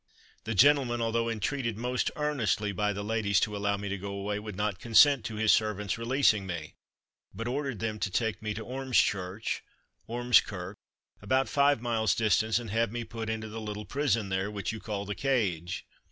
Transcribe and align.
The 0.45 0.55
gentleman, 0.55 0.99
although 0.99 1.29
entreated 1.29 1.77
most 1.77 2.09
earnestly 2.15 2.71
by 2.71 2.91
the 2.91 3.03
ladies 3.03 3.39
to 3.41 3.55
allow 3.55 3.77
me 3.77 3.87
to 3.87 3.99
go 3.99 4.11
away, 4.13 4.39
would 4.39 4.55
not 4.55 4.79
consent 4.79 5.23
to 5.25 5.35
his 5.35 5.53
servants 5.53 5.95
releasing 5.95 6.47
me, 6.47 6.73
but 7.35 7.47
ordered 7.47 7.77
them 7.77 7.99
to 7.99 8.09
take 8.09 8.41
me 8.41 8.55
to 8.55 8.65
Ormschurch 8.65 9.61
(Ormskirk), 10.09 10.73
about 11.21 11.47
five 11.49 11.81
miles 11.83 12.15
distant, 12.15 12.57
and 12.57 12.71
have 12.71 12.91
me 12.91 13.03
put 13.03 13.29
into 13.29 13.47
the 13.47 13.61
little 13.61 13.85
prison 13.85 14.29
there, 14.29 14.49
which 14.49 14.71
you 14.71 14.79
call 14.79 15.05
the 15.05 15.13
cage. 15.13 15.85